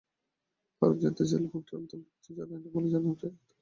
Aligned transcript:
কারণ 0.81 0.95
জানতে 1.03 1.23
চাইলে 1.29 1.47
প্রক্টোরিয়াল 1.53 1.85
দল 1.91 2.01
কিছু 2.11 2.29
জানায়নি 2.37 2.67
বলে 2.75 2.87
জানান 2.93 3.13
চায়ের 3.13 3.33
দোকানিরা। 3.33 3.57